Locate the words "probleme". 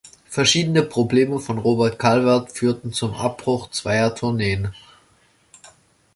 0.81-1.39